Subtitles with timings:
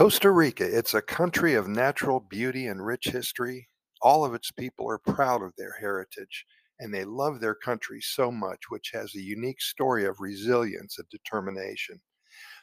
[0.00, 3.68] Costa Rica, it's a country of natural beauty and rich history.
[4.00, 6.46] All of its people are proud of their heritage
[6.78, 11.06] and they love their country so much, which has a unique story of resilience and
[11.10, 12.00] determination.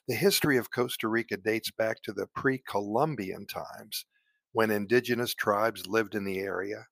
[0.08, 4.07] The history of Costa Rica dates back to the pre Columbian times
[4.54, 6.88] when indigenous tribes lived in the area.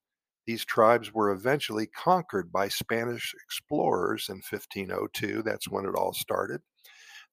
[0.45, 5.41] These tribes were eventually conquered by Spanish explorers in 1502.
[5.41, 6.61] That's when it all started.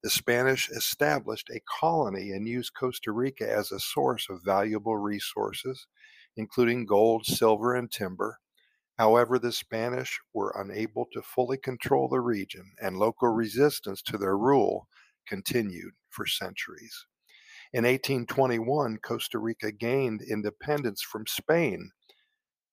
[0.03, 5.87] The Spanish established a colony and used Costa Rica as a source of valuable resources,
[6.35, 8.39] including gold, silver, and timber.
[8.97, 14.37] However, the Spanish were unable to fully control the region, and local resistance to their
[14.37, 14.89] rule
[15.25, 17.05] continued for centuries.
[17.71, 21.91] In 1821, Costa Rica gained independence from Spain,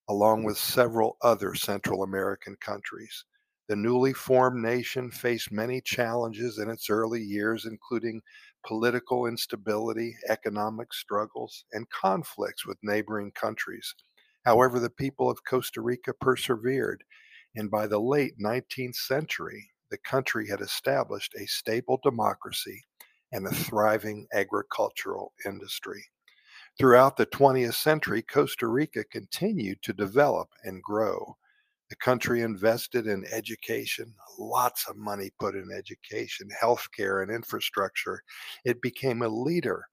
[0.08, 3.24] along with several other Central American countries.
[3.70, 8.20] The newly formed nation faced many challenges in its early years, including
[8.66, 13.94] political instability, economic struggles, and conflicts with neighboring countries.
[14.44, 17.04] However, the people of Costa Rica persevered,
[17.54, 22.82] and by the late 19th century, the country had established a stable democracy
[23.30, 26.06] and a thriving agricultural industry.
[26.76, 31.36] Throughout the 20th century, Costa Rica continued to develop and grow.
[31.90, 38.22] The country invested in education, lots of money put in education, healthcare, and infrastructure.
[38.64, 39.84] It became a leader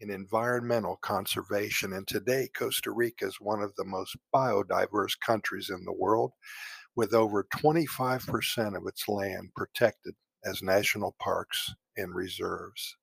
[0.00, 1.92] in environmental conservation.
[1.92, 6.32] And today, Costa Rica is one of the most biodiverse countries in the world,
[6.96, 12.96] with over 25% of its land protected as national parks and reserves.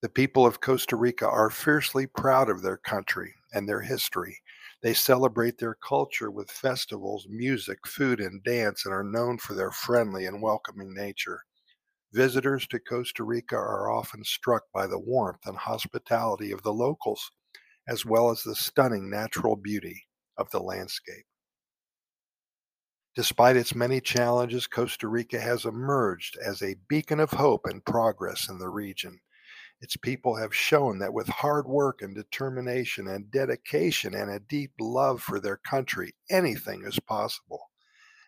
[0.00, 4.38] The people of Costa Rica are fiercely proud of their country and their history.
[4.82, 9.72] They celebrate their culture with festivals, music, food, and dance, and are known for their
[9.72, 11.44] friendly and welcoming nature.
[12.12, 17.30] Visitors to Costa Rica are often struck by the warmth and hospitality of the locals,
[17.88, 20.06] as well as the stunning natural beauty
[20.36, 21.26] of the landscape.
[23.14, 28.48] Despite its many challenges, Costa Rica has emerged as a beacon of hope and progress
[28.48, 29.20] in the region.
[29.80, 34.72] Its people have shown that with hard work and determination and dedication and a deep
[34.80, 37.70] love for their country, anything is possible.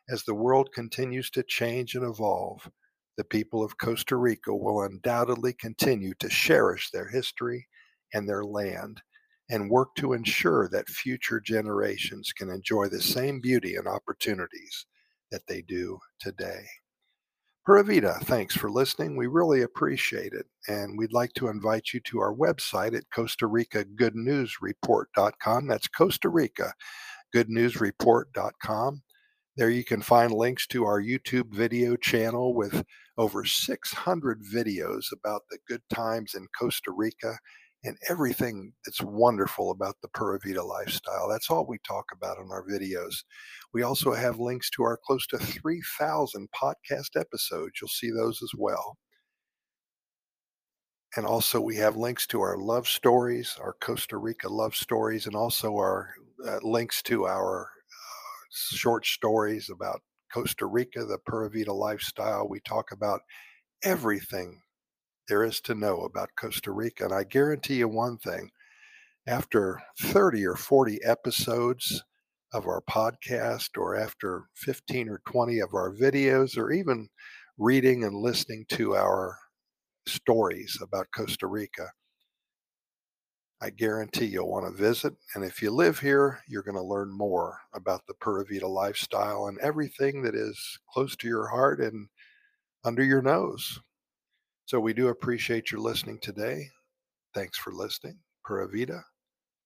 [0.09, 2.71] As the world continues to change and evolve,
[3.17, 7.69] the people of Costa Rica will undoubtedly continue to cherish their history
[8.15, 9.03] and their land
[9.51, 14.87] and work to ensure that future generations can enjoy the same beauty and opportunities
[15.33, 16.65] that they do today.
[17.71, 19.17] Pura thanks for listening.
[19.17, 20.47] We really appreciate it.
[20.67, 25.69] And we'd like to invite you to our website at Costa Rica Good News Report.com.
[25.69, 26.73] That's Costa Rica
[27.33, 29.03] Good News Report.com.
[29.57, 32.83] There you can find links to our YouTube video channel with
[33.17, 37.39] over 600 videos about the good times in Costa Rica
[37.85, 41.29] and everything that's wonderful about the Pura Vida lifestyle.
[41.29, 43.25] That's all we talk about in our videos.
[43.73, 47.73] We also have links to our close to 3,000 podcast episodes.
[47.81, 48.99] You'll see those as well.
[51.17, 55.35] And also, we have links to our love stories, our Costa Rica love stories, and
[55.35, 56.15] also our
[56.47, 60.03] uh, links to our uh, short stories about
[60.33, 62.49] Costa Rica, the Pura Vida lifestyle.
[62.49, 63.23] We talk about
[63.83, 64.61] everything
[65.31, 67.05] there is to know about Costa Rica.
[67.05, 68.51] And I guarantee you one thing
[69.29, 72.03] after 30 or 40 episodes
[72.53, 77.09] of our podcast, or after 15 or 20 of our videos, or even
[77.59, 79.39] reading and listening to our
[80.05, 81.93] stories about Costa Rica,
[83.63, 85.15] I guarantee you'll want to visit.
[85.37, 89.47] And if you live here, you're going to learn more about the Pura Vida lifestyle
[89.47, 90.59] and everything that is
[90.93, 92.09] close to your heart and
[92.85, 93.79] under your nose.
[94.71, 96.71] So we do appreciate your listening today.
[97.35, 98.17] Thanks for listening.
[98.47, 99.03] Pura Vida.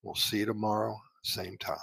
[0.03, 1.77] We'll see you tomorrow, same time.